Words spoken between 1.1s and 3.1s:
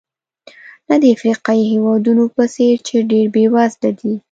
افریقایي هېوادونو په څېر چې